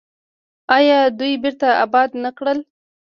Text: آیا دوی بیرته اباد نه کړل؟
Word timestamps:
آیا 0.77 0.99
دوی 1.19 1.33
بیرته 1.43 1.69
اباد 1.85 2.09
نه 2.23 2.31
کړل؟ 2.37 2.59